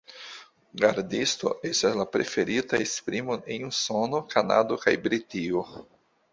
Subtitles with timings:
[0.83, 5.67] Gardisto estas la preferita esprimo en Usono, Kanado, kaj Britio.